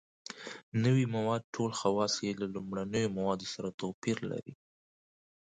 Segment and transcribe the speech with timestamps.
[0.83, 4.53] نوي مواد ټول خواص یې له لومړنیو موادو سره توپیر لري.